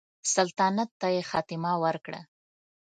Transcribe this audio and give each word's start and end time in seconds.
سلطنت 0.33 0.89
ته 0.99 1.07
یې 1.15 1.21
خاتمه 1.29 1.71
ورکړه. 1.83 2.19